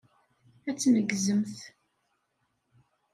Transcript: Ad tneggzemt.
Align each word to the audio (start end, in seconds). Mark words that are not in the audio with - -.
Ad 0.69 0.77
tneggzemt. 0.77 1.57